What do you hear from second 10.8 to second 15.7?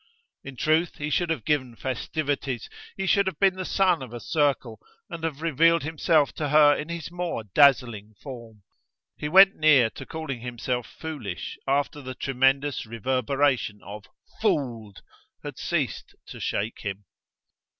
foolish after the tremendous reverberation of "Fooled!" had